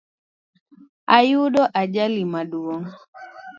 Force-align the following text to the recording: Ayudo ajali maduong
Ayudo 1.17 1.63
ajali 1.81 2.21
maduong 2.33 2.85